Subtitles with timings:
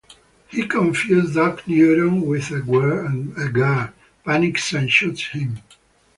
[0.47, 3.93] He confuses Dock Newton with a guard,
[4.25, 5.59] panics and shoots him.